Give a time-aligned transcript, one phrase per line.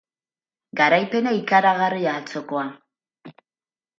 [0.79, 2.65] Garaipena ikaragarria atzokoa